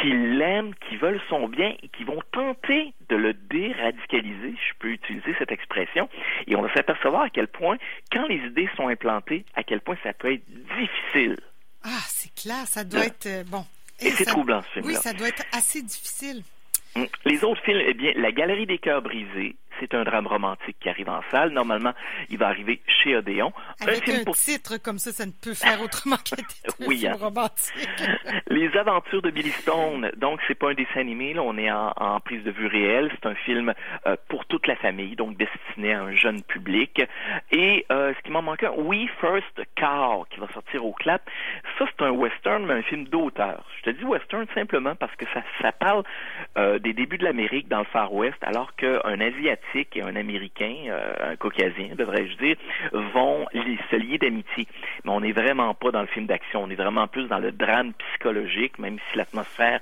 qui 0.00 0.08
l'aiment, 0.08 0.72
qui 0.88 0.96
veulent 0.96 1.20
son 1.28 1.48
bien 1.48 1.74
et 1.82 1.88
qui 1.88 2.04
vont 2.04 2.22
tenter 2.30 2.94
de 3.08 3.16
le 3.16 3.34
déradicaliser, 3.34 4.54
je 4.54 4.74
peux 4.78 4.90
utiliser 4.90 5.34
cette 5.38 5.50
expression, 5.50 6.08
et 6.46 6.54
on 6.54 6.62
va 6.62 6.72
s'apercevoir 6.74 7.22
à 7.22 7.30
quel 7.30 7.48
point, 7.48 7.76
quand 8.12 8.28
les 8.28 8.36
idées 8.36 8.68
sont 8.76 8.86
implantées, 8.86 9.44
à 9.56 9.64
quel 9.64 9.80
point 9.80 9.96
ça 10.04 10.12
peut 10.12 10.32
être 10.32 10.44
difficile. 10.46 11.36
Ah, 11.82 12.04
c'est 12.06 12.32
clair, 12.40 12.66
ça 12.66 12.84
doit 12.84 13.06
être 13.06 13.26
euh, 13.26 13.42
bon. 13.48 13.64
Et, 14.00 14.10
c'est 14.10 14.26
troublant, 14.26 14.62
ce 14.62 14.80
film-là. 14.80 14.92
Oui, 14.92 14.94
ça 14.94 15.12
doit 15.12 15.28
être 15.28 15.44
assez 15.52 15.82
difficile. 15.82 16.44
Hum, 16.94 17.06
les 17.24 17.42
autres 17.42 17.62
films, 17.62 17.82
eh 17.84 17.94
bien, 17.94 18.12
La 18.14 18.30
Galerie 18.30 18.66
des 18.66 18.78
cœurs 18.78 19.02
brisés, 19.02 19.56
c'est 19.80 19.94
un 19.94 20.04
drame 20.04 20.26
romantique 20.26 20.76
qui 20.80 20.88
arrive 20.88 21.08
en 21.08 21.22
salle. 21.30 21.50
Normalement, 21.50 21.92
il 22.28 22.38
va 22.38 22.48
arriver 22.48 22.80
chez 22.86 23.16
Odéon. 23.16 23.52
Avec 23.80 24.08
un, 24.08 24.24
titre 24.32 24.76
comme 24.76 24.98
ça, 24.98 25.10
ça 25.12 25.26
ne 25.26 25.32
peut 25.32 25.54
faire 25.54 25.80
autrement 25.80 26.16
qu'un 26.16 26.36
titre 26.36 26.74
oui, 26.86 27.06
hein. 27.06 27.16
romantique. 27.18 27.88
Les 28.48 28.76
aventures 28.76 29.22
de 29.22 29.30
Billy 29.30 29.50
Stone. 29.50 30.10
Donc, 30.16 30.40
c'est 30.46 30.54
pas 30.54 30.70
un 30.70 30.74
dessin 30.74 31.00
animé. 31.00 31.34
Là, 31.34 31.42
on 31.42 31.56
est 31.56 31.70
en, 31.70 32.20
prise 32.20 32.44
de 32.44 32.50
vue 32.50 32.66
réelle. 32.66 33.10
C'est 33.14 33.26
un 33.26 33.34
film 33.34 33.72
euh, 34.06 34.16
pour 34.28 34.44
toute 34.46 34.66
la 34.66 34.76
famille, 34.76 35.16
donc 35.16 35.36
destiné 35.36 35.94
à 35.94 36.02
un 36.02 36.14
jeune 36.14 36.42
public. 36.42 37.02
Et 37.50 37.86
euh, 37.90 38.12
ce 38.16 38.22
qui 38.22 38.30
m'en 38.30 38.42
manque 38.42 38.62
un, 38.62 38.72
We 38.72 39.08
First 39.20 39.62
Cow, 39.76 40.26
qui 40.30 40.40
va 40.40 40.48
sortir 40.52 40.84
au 40.84 40.92
clap. 40.92 41.22
Ça, 41.78 41.86
c'est 41.86 42.04
un 42.04 42.10
western, 42.10 42.66
mais 42.66 42.74
un 42.74 42.82
film 42.82 43.04
d'auteur. 43.04 43.64
Je 43.78 43.90
te 43.90 43.96
dis 43.96 44.04
western 44.04 44.46
simplement 44.54 44.94
parce 44.94 45.14
que 45.16 45.24
ça, 45.32 45.42
ça 45.62 45.72
parle 45.72 46.02
euh, 46.58 46.78
des 46.78 46.92
débuts 46.92 47.18
de 47.18 47.24
l'Amérique 47.24 47.68
dans 47.68 47.78
le 47.78 47.84
Far 47.84 48.12
West, 48.12 48.36
alors 48.42 48.74
qu'un 48.76 49.20
Asiatique 49.20 49.69
et 49.74 50.02
un 50.02 50.16
Américain, 50.16 50.74
euh, 50.88 51.32
un 51.32 51.36
Caucasien, 51.36 51.94
devrais-je 51.96 52.36
dire, 52.36 52.56
vont 52.92 53.46
se 53.52 53.96
lier 53.96 54.18
d'amitié. 54.18 54.66
Mais 55.04 55.10
on 55.10 55.20
n'est 55.20 55.32
vraiment 55.32 55.74
pas 55.74 55.90
dans 55.90 56.00
le 56.00 56.06
film 56.06 56.26
d'action, 56.26 56.62
on 56.62 56.70
est 56.70 56.76
vraiment 56.76 57.06
plus 57.06 57.26
dans 57.28 57.38
le 57.38 57.52
drame 57.52 57.92
psychologique, 57.94 58.78
même 58.78 58.98
si 59.10 59.18
l'atmosphère 59.18 59.80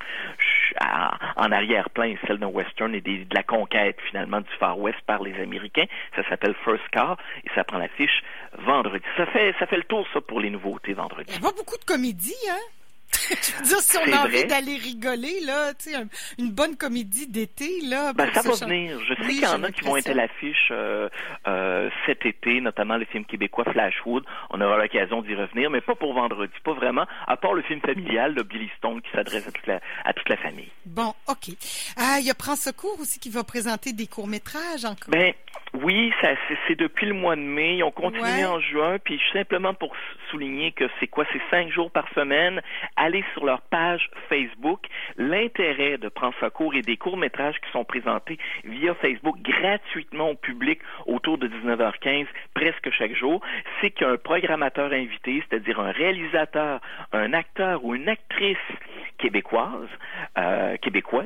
en 1.37 1.53
arrière-plan 1.53 2.05
est 2.05 2.19
celle 2.27 2.39
d'un 2.39 2.49
western 2.49 2.95
et 2.95 3.01
de 3.01 3.35
la 3.35 3.43
conquête 3.43 3.97
finalement 4.09 4.41
du 4.41 4.51
Far 4.59 4.79
West 4.79 4.99
par 5.07 5.23
les 5.23 5.35
Américains. 5.41 5.87
Ça 6.17 6.23
s'appelle 6.29 6.55
First 6.65 6.85
Car 6.93 7.17
et 7.45 7.49
ça 7.55 7.65
prend 7.65 7.79
l'affiche 7.79 8.23
vendredi. 8.59 9.05
Ça 9.17 9.27
fait 9.27 9.55
ça 9.59 9.67
fait 9.67 9.77
le 9.77 9.85
tour 9.85 10.07
ça 10.13 10.21
pour 10.21 10.41
les 10.41 10.51
nouveautés 10.51 10.93
vendredi. 10.93 11.25
Il 11.29 11.43
y 11.43 11.47
a 11.47 11.51
pas 11.51 11.57
beaucoup 11.57 11.77
de 11.79 11.85
comédie, 11.85 12.35
hein? 12.51 12.78
je 13.31 13.57
veux 13.57 13.65
dire, 13.65 13.81
si 13.81 13.97
on 13.99 14.13
a 14.13 14.25
envie 14.25 14.45
d'aller 14.45 14.77
rigoler, 14.77 15.41
là, 15.45 15.75
tu 15.75 15.91
sais, 15.91 15.97
une 16.39 16.51
bonne 16.51 16.77
comédie 16.77 17.27
d'été, 17.27 17.81
là. 17.89 18.13
Ben, 18.13 18.31
ça 18.33 18.43
va 18.43 18.55
venir. 18.67 18.99
Je 19.05 19.15
sais 19.15 19.29
qu'il 19.29 19.43
y 19.43 19.47
en 19.47 19.63
a 19.63 19.71
qui 19.71 19.85
vont 19.85 19.97
être 19.97 20.11
à 20.11 20.15
l'affiche 20.15 20.69
euh, 20.71 21.09
euh, 21.47 21.91
cet 22.07 22.27
été, 22.27 22.61
notamment 22.61 22.97
le 22.97 23.05
film 23.07 23.25
québécois 23.25 23.65
Flashwood. 23.73 24.25
On 24.51 24.61
aura 24.61 24.79
l'occasion 24.79 25.23
d'y 25.23 25.35
revenir, 25.35 25.71
mais 25.71 25.81
pas 25.81 25.95
pour 25.95 26.15
vendredi, 26.15 26.53
pas 26.65 26.75
vraiment, 26.75 27.07
à 27.27 27.37
part 27.37 27.55
le 27.55 27.63
film 27.63 27.81
familial 27.81 28.35
de 28.35 28.43
Billy 28.43 28.71
Stone 28.79 29.01
qui 29.03 29.11
s'adresse 29.13 29.47
à 29.47 29.53
toute 29.53 29.67
la, 29.67 29.81
à 30.05 30.13
toute 30.13 30.29
la 30.29 30.37
famille. 30.37 30.71
Bon, 30.87 31.15
OK. 31.29 31.55
Ah, 31.97 32.19
il 32.21 32.27
y 32.27 32.31
a 32.31 32.35
Prends 32.35 32.57
Secours 32.57 32.99
aussi 33.01 33.19
qui 33.19 33.31
va 33.31 33.45
présenter 33.45 33.93
des 33.93 34.07
courts-métrages 34.07 34.85
encore. 34.85 35.11
Ben, 35.11 35.33
oui, 35.75 36.13
c'est 36.67 36.77
depuis 36.77 37.07
le 37.07 37.15
mois 37.15 37.37
de 37.37 37.41
mai. 37.41 37.77
Ils 37.77 37.85
ont 37.85 37.91
continué 37.91 38.45
en 38.45 38.61
juin. 38.61 38.99
Puis 39.03 39.21
simplement 39.33 39.75
pour 39.75 39.95
souligner 40.31 40.73
que 40.73 40.85
c'est 40.99 41.07
quoi, 41.07 41.25
c'est 41.33 41.43
cinq 41.51 41.71
jours 41.71 41.91
par 41.91 42.07
semaine. 42.15 42.61
Allez 43.01 43.25
sur 43.33 43.45
leur 43.45 43.61
page 43.61 44.11
Facebook. 44.29 44.81
L'intérêt 45.17 45.99
de 45.99 46.09
Prendre 46.09 46.35
cours 46.49 46.75
et 46.75 46.83
des 46.83 46.97
courts-métrages 46.97 47.55
qui 47.61 47.71
sont 47.71 47.85
présentés 47.85 48.39
via 48.65 48.93
Facebook 48.97 49.37
gratuitement 49.41 50.31
au 50.31 50.35
public 50.35 50.81
autour 51.07 51.39
de 51.39 51.47
19h15 51.47 52.27
presque 52.55 52.91
chaque 52.91 53.15
jour, 53.15 53.41
c'est 53.81 53.91
qu'il 53.93 54.05
y 54.05 54.11
a 54.11 54.13
un 54.13 54.17
programmateur 54.17 54.93
invité, 54.93 55.45
c'est-à-dire 55.49 55.79
un 55.79 55.93
réalisateur, 55.93 56.81
un 57.13 57.33
acteur 57.35 57.85
ou 57.85 57.95
une 57.95 58.09
actrice 58.09 58.57
québécoise, 59.19 59.89
euh, 60.37 60.77
québécois, 60.79 61.25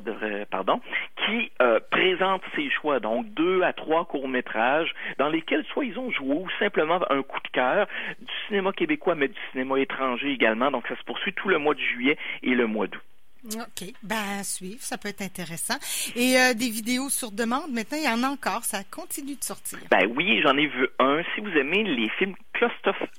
pardon, 0.50 0.80
qui 1.24 1.50
euh, 1.60 1.80
présente 1.90 2.42
ses 2.54 2.70
choix, 2.70 3.00
donc 3.00 3.26
deux 3.34 3.62
à 3.62 3.72
trois 3.72 4.04
courts-métrages 4.04 4.92
dans 5.18 5.28
lesquels 5.28 5.64
soit 5.72 5.84
ils 5.84 5.98
ont 5.98 6.10
joué 6.10 6.34
ou 6.34 6.48
simplement 6.58 7.00
un 7.10 7.22
coup 7.22 7.40
de 7.40 7.48
cœur 7.48 7.86
du 8.18 8.32
cinéma 8.48 8.72
québécois, 8.72 9.14
mais 9.14 9.28
du 9.28 9.38
cinéma 9.52 9.78
étranger 9.78 10.32
également. 10.32 10.70
Donc 10.70 10.86
ça 10.88 10.96
se 10.96 11.04
poursuit 11.04 11.32
tout 11.32 11.48
le 11.48 11.58
mois 11.62 11.74
de 11.74 11.80
juillet 11.80 12.18
et 12.42 12.54
le 12.54 12.66
mois 12.66 12.86
d'août. 12.86 13.00
OK. 13.44 13.92
Ben, 14.04 14.38
à 14.38 14.44
suivre, 14.44 14.80
ça 14.82 14.98
peut 14.98 15.08
être 15.08 15.22
intéressant. 15.22 15.74
Et 16.14 16.36
euh, 16.38 16.54
des 16.54 16.70
vidéos 16.70 17.10
sur 17.10 17.32
demande, 17.32 17.72
maintenant, 17.72 17.98
il 17.98 18.04
y 18.04 18.08
en 18.08 18.22
a 18.22 18.28
encore, 18.28 18.62
ça 18.62 18.84
continue 18.84 19.34
de 19.34 19.42
sortir. 19.42 19.80
Ben 19.90 20.06
oui, 20.16 20.40
j'en 20.42 20.56
ai 20.56 20.66
vu 20.68 20.88
un. 21.00 21.22
Si 21.34 21.40
vous 21.40 21.50
aimez 21.50 21.82
les 21.82 22.08
films 22.18 22.34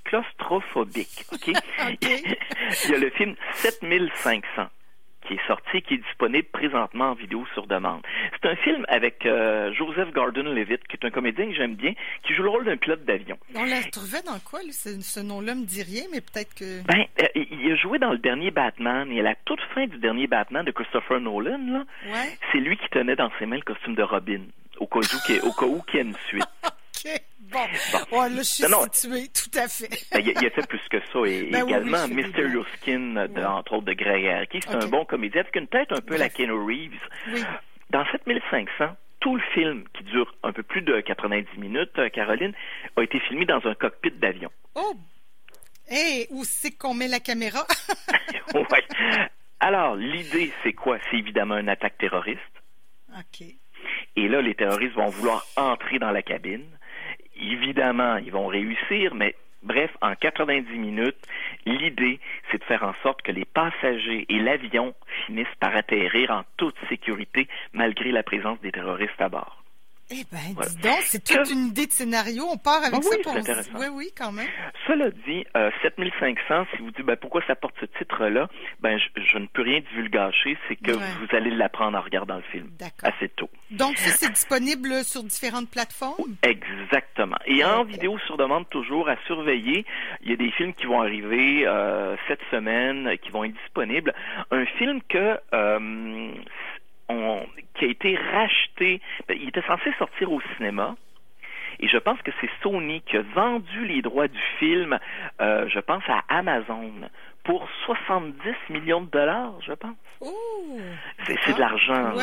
claustrophobiques, 0.06 1.26
OK? 1.34 1.48
il 2.02 2.92
y 2.92 2.94
a 2.94 2.98
le 2.98 3.10
film 3.12 3.36
7500 3.56 4.70
qui 5.28 5.34
est 5.34 5.48
sorti, 5.48 5.82
qui 5.82 5.96
est 5.96 5.98
disponible 5.98 6.48
présentement 6.52 7.12
en 7.12 7.14
vidéo 7.14 7.46
sur 7.54 7.68
demande. 7.68 8.02
C'est 8.34 8.50
un 8.50 8.56
film 8.58 8.86
avec 8.88 9.26
euh, 9.26 9.74
Joseph 9.74 10.12
Gordon-Levitt, 10.14 10.88
qui 10.88 10.98
est 10.98 11.06
un 11.06 11.12
comédien 11.12 11.48
que 11.48 11.56
j'aime 11.56 11.76
bien, 11.76 11.94
qui 12.24 12.34
joue 12.34 12.44
le 12.44 12.50
rôle 12.50 12.66
d'un 12.66 12.78
pilote 12.78 13.04
d'avion. 13.06 13.38
On 13.56 13.64
l'a 13.64 13.82
trouvé 13.92 14.22
dans 14.26 14.40
quoi, 14.40 14.62
lui? 14.64 14.74
Ce 14.74 15.20
nom-là 15.20 15.56
me 15.56 15.66
dit 15.66 15.84
rien, 15.84 16.04
mais 16.12 16.22
peut-être 16.22 16.54
que... 16.54 16.84
Ben, 16.86 17.06
euh, 17.22 17.28
il 17.36 17.72
a 17.72 17.76
joué 17.76 18.00
dans 18.00 18.12
le 18.12 18.18
dernier 18.18 18.52
Batman, 18.52 19.12
et 19.12 19.20
à 19.20 19.24
la 19.24 19.36
toute 19.46 19.62
fin 19.74 19.88
du 19.88 19.98
dernier 19.98 20.28
Batman 20.28 20.66
de 20.66 20.72
Christopher 20.72 21.20
Nolan, 21.20 21.60
là, 21.68 21.86
c'est 22.52 22.60
lui 22.60 22.78
qui 22.78 22.88
tenait 22.90 23.16
dans 23.16 23.32
ses 23.40 23.46
mains 23.46 23.58
le 23.58 23.62
costume 23.64 23.96
de 23.96 24.04
Robin, 24.04 24.42
au 24.78 24.88
cas 24.88 25.00
où, 25.00 25.48
au 25.48 25.52
cas 25.52 25.66
où 25.66 25.82
qu'il 25.84 26.00
y 26.00 26.04
ait 26.04 26.06
une 26.06 26.16
suite. 26.28 26.44
Bon, 27.52 27.60
bon. 28.10 28.22
là, 28.22 28.38
je 28.38 28.44
suis 28.44 28.64
situé, 28.64 29.28
tout 29.28 29.60
à 29.60 29.68
fait. 29.68 29.90
Ben, 30.12 30.22
il, 30.22 30.42
y 30.42 30.48
a 30.48 30.50
fait 30.50 30.68
plus 30.68 30.82
que 30.90 30.98
ça. 31.12 31.20
Et 31.28 31.44
ben 31.52 31.68
également, 31.68 32.08
Mysterious 32.08 32.66
Skin, 32.78 33.28
de, 33.28 33.44
entre 33.44 33.74
autres, 33.74 33.86
de 33.86 33.94
Greg 33.94 34.26
Harky. 34.26 34.60
C'est 34.62 34.74
un 34.76 34.88
bon 34.88 35.06
comédien 35.06 35.42
avec 35.42 35.56
une 35.56 35.68
tête 35.68 35.92
un 35.92 36.02
peu 36.02 36.18
la 36.18 36.30
Ken 36.30 36.50
Reeves. 36.50 36.98
Oui. 37.32 37.44
Dans 37.92 38.04
7500, 38.06 38.96
tout 39.20 39.36
le 39.36 39.42
film, 39.54 39.84
qui 39.94 40.04
dure 40.06 40.34
un 40.42 40.52
peu 40.52 40.64
plus 40.64 40.82
de 40.82 41.00
90 41.00 41.60
minutes, 41.60 41.92
euh, 42.00 42.10
Caroline, 42.10 42.54
a 42.96 43.04
été 43.04 43.20
filmé 43.20 43.46
dans 43.46 43.62
un 43.68 43.76
cockpit 43.76 44.12
d'avion. 44.12 44.50
Oh! 44.74 44.96
Hé, 45.92 46.28
où 46.32 46.44
c'est 46.44 46.72
qu'on 46.72 46.94
met 46.94 47.08
la 47.08 47.20
caméra? 47.20 47.68
oui. 48.56 48.80
Alors, 49.60 49.96
l'idée, 49.96 50.52
c'est 50.64 50.74
quoi? 50.74 50.98
C'est 51.10 51.18
évidemment 51.18 51.58
une 51.58 51.70
attaque 51.70 51.98
terroriste. 52.00 52.42
OK. 53.16 53.46
Et 54.16 54.28
là, 54.28 54.42
les 54.42 54.56
terroristes 54.56 54.96
vont 54.96 55.10
vouloir 55.10 55.46
entrer 55.56 56.00
dans 56.00 56.12
la 56.12 56.22
cabine. 56.22 56.66
Évidemment, 57.52 58.18
ils 58.18 58.32
vont 58.32 58.48
réussir, 58.48 59.14
mais 59.16 59.36
bref, 59.64 59.92
en 60.02 60.16
90 60.16 60.78
minutes, 60.78 61.18
l'idée, 61.66 62.20
c'est 62.50 62.60
de 62.60 62.64
faire 62.64 62.84
en 62.84 62.94
sorte 63.04 63.22
que 63.22 63.32
les 63.32 63.46
passagers 63.46 64.26
et 64.30 64.40
l'avion 64.40 64.94
finissent 65.26 65.48
par 65.60 65.76
atterrir 65.76 66.32
en 66.32 66.44
toute 66.58 66.76
sécurité 66.88 67.48
malgré 67.74 68.12
la 68.12 68.24
présence 68.24 68.60
des 68.62 68.72
terroristes 68.72 69.20
à 69.20 69.30
bord. 69.30 69.63
Eh 70.16 70.26
bien, 70.32 70.66
dis 70.70 70.78
donc, 70.78 71.00
c'est 71.02 71.24
toute 71.24 71.50
une 71.50 71.68
idée 71.68 71.88
de 71.88 71.92
scénario. 71.92 72.44
On 72.52 72.58
part 72.58 72.84
avec 72.84 72.94
ah 72.94 73.02
ça 73.02 73.18
pour... 73.24 73.34
Oui, 73.80 73.88
oui, 73.92 74.10
quand 74.16 74.32
même. 74.32 74.48
Cela 74.86 75.10
dit, 75.10 75.44
7500, 75.82 76.54
euh, 76.54 76.64
si 76.76 76.82
vous 76.84 76.92
dites 76.92 77.06
ben, 77.06 77.16
pourquoi 77.16 77.42
ça 77.48 77.56
porte 77.56 77.74
ce 77.80 77.86
titre-là, 77.98 78.48
ben, 78.80 79.00
je, 79.00 79.38
ne 79.40 79.48
peux 79.48 79.64
rien 79.64 79.80
divulgacher, 79.80 80.56
c'est 80.68 80.76
que 80.76 80.92
vous 80.92 81.36
allez 81.36 81.50
l'apprendre 81.50 81.98
en 81.98 82.02
regardant 82.02 82.36
le 82.36 82.44
film 82.44 82.70
assez 83.02 83.30
tôt. 83.30 83.50
Donc, 83.72 83.98
ça, 83.98 84.12
c'est 84.12 84.32
disponible 84.32 85.04
sur 85.04 85.24
différentes 85.24 85.72
plateformes? 85.72 86.36
Exactement. 86.44 87.38
Et 87.48 87.64
en 87.66 87.84
vidéo 87.84 88.20
sur 88.28 88.38
demande, 88.38 88.70
toujours 88.70 89.10
à 89.10 89.16
surveiller. 89.26 89.86
Il 90.22 90.30
y 90.30 90.34
a 90.34 90.38
des 90.38 90.52
films 90.52 90.74
qui 90.76 90.86
vont 90.86 91.02
arriver 91.02 91.66
euh, 91.66 92.16
cette 92.28 92.42
semaine, 92.52 93.18
qui 93.24 93.32
vont 93.32 93.46
être 93.46 93.56
disponibles. 93.64 94.14
Un 94.52 94.66
film 94.78 95.02
que... 95.10 95.40
Euh, 95.54 96.32
qui 97.08 97.86
a 97.86 97.88
été 97.88 98.16
racheté. 98.16 99.02
Ben, 99.28 99.38
il 99.40 99.50
était 99.50 99.62
censé 99.64 99.92
sortir 99.98 100.32
au 100.32 100.42
cinéma. 100.56 100.96
Et 101.80 101.88
je 101.88 101.98
pense 101.98 102.22
que 102.22 102.32
c'est 102.40 102.50
Sony 102.62 103.02
qui 103.02 103.18
a 103.18 103.22
vendu 103.22 103.86
les 103.86 104.02
droits 104.02 104.28
du 104.28 104.40
film, 104.60 105.00
euh, 105.42 105.68
je 105.70 105.80
pense, 105.80 106.04
à 106.08 106.24
Amazon 106.30 106.92
pour 107.44 107.68
70 107.86 108.34
millions 108.70 109.02
de 109.02 109.10
dollars, 109.10 109.54
je 109.66 109.74
pense. 109.74 109.96
c'est 111.26 111.54
de 111.54 111.60
l'argent. 111.60 112.14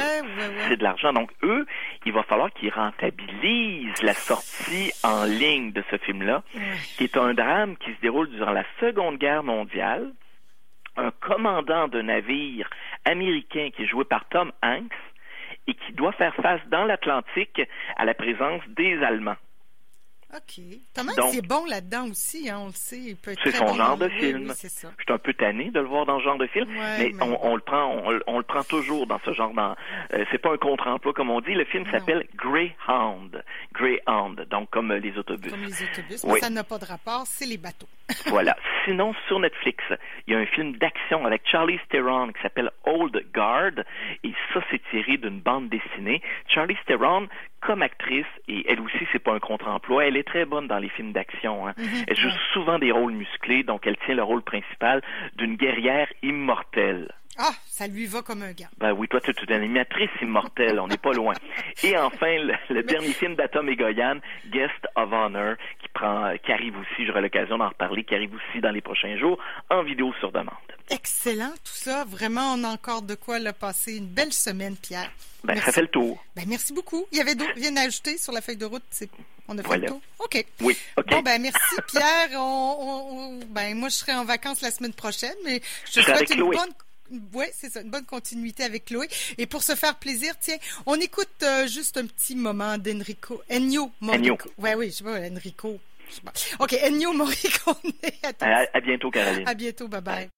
c'est 0.69 0.77
de 0.77 0.83
l'argent. 0.83 1.13
Donc, 1.13 1.31
eux, 1.43 1.67
il 2.07 2.13
va 2.13 2.23
falloir 2.23 2.51
qu'ils 2.53 2.73
rentabilisent 2.73 4.03
la 4.03 4.15
sortie 4.15 4.93
en 5.05 5.25
ligne 5.25 5.73
de 5.73 5.83
ce 5.91 5.99
film-là, 5.99 6.43
qui 6.97 7.05
est 7.05 7.17
un 7.17 7.35
drame 7.35 7.77
qui 7.77 7.93
se 7.93 8.01
déroule 8.01 8.31
durant 8.31 8.53
la 8.53 8.65
Seconde 8.81 9.19
Guerre 9.19 9.43
mondiale. 9.43 10.11
Un 10.97 11.11
commandant 11.21 11.89
de 11.89 12.03
navire 12.03 12.69
américain 13.05 13.71
qui 13.75 13.83
est 13.83 13.87
joué 13.87 14.05
par 14.05 14.29
Tom 14.29 14.53
Hanks 14.63 14.93
et 15.67 15.75
qui 15.75 15.93
doit 15.93 16.13
faire 16.13 16.35
face 16.37 16.61
dans 16.69 16.85
l'Atlantique 16.85 17.63
à 17.97 18.05
la 18.05 18.15
présence 18.15 18.63
des 18.69 19.03
Allemands. 19.03 19.37
OK. 20.33 20.63
Thomas, 20.95 21.13
c'est 21.33 21.45
bon 21.45 21.65
là-dedans 21.67 22.09
aussi, 22.09 22.49
hein, 22.49 22.59
on 22.61 22.67
le 22.67 22.73
sait. 22.73 23.17
C'est 23.43 23.51
son 23.51 23.75
genre 23.75 23.97
de 23.97 24.09
film. 24.09 24.47
je 24.49 24.69
suis 24.69 24.87
un 25.09 25.19
peu 25.19 25.35
tanné 25.35 25.71
de 25.71 25.81
le 25.81 25.87
voir 25.87 26.07
dans 26.07 26.19
ce 26.21 26.25
genre 26.25 26.39
de 26.39 26.47
film, 26.47 26.69
mais, 26.71 27.13
On, 27.21 27.57
le 27.57 27.61
prend, 27.61 28.01
on, 28.27 28.39
le 28.39 28.45
prend 28.45 28.63
toujours 28.63 29.09
dans 29.09 29.19
ce 29.25 29.33
genre. 29.33 29.53
Dans, 29.53 29.75
euh, 30.13 30.25
c'est 30.31 30.39
pas 30.39 30.53
un 30.53 30.57
contre-emploi 30.57 31.13
comme 31.15 31.31
on 31.31 31.41
dit. 31.41 31.55
Le 31.55 31.65
film 31.65 31.85
s'appelle 31.91 32.27
Greyhound. 32.37 33.43
Greyhound, 33.73 34.47
donc 34.51 34.71
comme 34.71 34.93
les 34.93 35.19
autobus. 35.19 35.51
Comme 35.51 35.65
les 35.65 35.83
autobus, 35.83 36.25
mais 36.25 36.39
ça 36.39 36.51
n'a 36.51 36.63
pas 36.63 36.79
de 36.79 36.85
rapport, 36.85 37.25
c'est 37.27 37.47
les 37.47 37.59
bateaux. 37.59 37.89
Voilà. 38.27 38.57
Sinon, 38.85 39.15
sur 39.27 39.39
Netflix, 39.41 39.83
il 40.27 40.35
y 40.35 40.37
a 40.37 40.39
un 40.41 40.47
film 40.47 40.77
d'action 40.77 41.27
avec 41.27 41.43
Charlie 41.47 41.79
Theron 41.91 42.29
qui 42.29 42.41
s'appelle 42.43 42.71
Old 42.85 43.25
Guard, 43.33 43.85
et 44.25 44.33
ça, 44.53 44.61
c'est 44.71 44.81
tiré 44.91 45.17
d'une 45.17 45.41
bande 45.41 45.69
dessinée. 45.69 46.23
Charlie 46.49 46.77
Theron, 46.87 47.29
comme 47.61 47.83
actrice, 47.83 48.27
et 48.49 48.65
elle 48.71 48.81
aussi, 48.81 49.07
c'est 49.13 49.23
pas 49.23 49.35
un 49.35 49.39
contre-emploi, 49.39 50.07
elle 50.07 50.17
est 50.17 50.27
très 50.27 50.45
bonne 50.45 50.67
dans 50.67 50.79
les 50.79 50.89
films 50.89 51.13
d'action. 51.13 51.67
Hein. 51.67 51.75
Mm-hmm. 51.77 52.05
Elle 52.09 52.17
joue 52.17 52.31
souvent 52.53 52.79
des 52.79 52.93
rôles 52.93 53.13
musclés, 53.13 53.63
donc 53.63 53.87
elle 53.87 53.97
tient 53.99 54.15
le 54.15 54.23
rôle 54.23 54.43
principal 54.43 55.03
d'une 55.37 55.57
guerrière 55.57 56.09
immortelle. 56.23 57.09
Ah, 57.39 57.53
ça 57.67 57.87
lui 57.87 58.07
va 58.07 58.23
comme 58.23 58.43
un 58.43 58.53
gars. 58.53 58.69
Ben 58.79 58.93
oui, 58.93 59.09
toi, 59.09 59.21
tu 59.21 59.31
es 59.31 59.35
une 59.49 59.53
animatrice 59.55 60.11
immortelle, 60.21 60.79
on 60.81 60.89
n'est 60.89 60.99
pas 60.99 61.13
loin. 61.13 61.35
Et 61.83 61.97
enfin, 61.97 62.37
le, 62.69 62.83
dernier 62.83 63.13
film 63.13 63.35
d'Atom 63.37 63.69
et 63.69 63.77
Goyan, 63.77 64.19
Guest 64.51 64.87
of 64.97 65.13
Honor, 65.13 65.55
qui 65.81 65.89
prend, 65.89 66.35
qui 66.45 66.53
arrive 66.53 66.77
aussi, 66.77 67.07
j'aurai 67.07 67.23
l'occasion 67.23 67.57
d'en 67.59 67.69
reparler, 67.69 68.05
qui 68.05 68.15
arrive 68.15 68.35
aussi 68.35 68.61
dans 68.61 68.71
les 68.71 68.81
prochains 68.81 69.17
jours, 69.17 69.39
en 69.71 69.83
vidéo 69.83 70.13
sur 70.21 70.33
demande. 70.33 70.55
Excellent, 70.91 71.53
tout 71.65 71.73
ça. 71.73 72.05
Vraiment, 72.05 72.55
on 72.55 72.65
a 72.65 72.69
encore 72.69 73.03
de 73.03 73.15
quoi 73.15 73.39
le 73.39 73.53
passer 73.53 73.97
une 73.97 74.09
belle 74.09 74.33
semaine, 74.33 74.77
Pierre. 74.77 75.11
Ben, 75.45 75.57
ça 75.61 75.73
fait 75.73 75.83
le 75.83 75.89
tour. 75.89 76.23
Ben, 76.35 76.45
merci 76.49 76.73
beaucoup. 76.73 77.07
Il 77.13 77.19
y 77.19 77.21
avait 77.21 77.37
d'autres 77.37 77.53
à 77.53 77.81
ajouter 77.81 78.19
sur 78.19 78.33
la 78.33 78.41
feuille 78.41 78.57
de 78.57 78.67
route. 78.67 78.83
On 79.49 79.57
a 79.57 79.63
fait 79.63 79.79
le 79.79 79.87
tour. 79.87 80.01
OK. 80.19 80.45
Oui, 80.61 80.77
OK. 80.97 81.07
Bon, 81.09 81.23
ben, 81.23 81.41
merci, 81.41 81.77
Pierre. 81.89 82.29
On, 82.35 83.39
ben, 83.49 83.77
moi, 83.77 83.89
je 83.89 83.95
serai 83.95 84.13
en 84.13 84.25
vacances 84.25 84.61
la 84.61 84.71
semaine 84.71 84.93
prochaine, 84.93 85.35
mais 85.45 85.63
je 85.87 86.01
te 86.01 86.05
souhaite 86.05 86.35
une 86.35 86.51
bonne 86.51 86.75
oui, 87.35 87.47
c'est 87.53 87.71
ça, 87.71 87.81
une 87.83 87.91
bonne 87.91 88.05
continuité 88.05 88.65
avec 88.65 88.87
Chloé. 88.87 89.09
Et 89.39 89.47
pour 89.47 89.63
se 89.63 89.75
faire 89.75 89.97
plaisir, 89.97 90.35
tiens, 90.41 90.57
on 90.87 90.95
écoute 90.97 91.29
euh, 91.43 91.67
juste 91.67 91.97
un 91.97 92.07
petit 92.07 92.37
moment 92.37 92.79
d'Enrico. 92.79 93.43
Ennio 93.51 93.91
Morricone. 94.01 94.53
Oui, 94.59 94.71
oui, 94.77 94.87
je 94.91 94.97
sais 94.97 95.05
pas, 95.05 95.19
Enrico. 95.21 95.79
Je 96.09 96.15
sais 96.17 96.21
pas. 96.23 96.33
OK, 96.59 96.73
Ennio 96.75 97.13
Morricone. 97.13 97.93
à, 98.41 98.65
à 98.73 98.81
bientôt, 98.81 99.11
Caroline. 99.11 99.49
À 99.49 99.55
bientôt, 99.55 99.89
bye 99.89 100.01
bye. 100.01 100.31